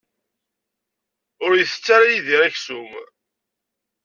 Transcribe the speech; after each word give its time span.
Ur 1.45 1.51
itett 1.55 1.87
ara 1.95 2.07
Yidir 2.13 2.41
aksum. 2.47 2.89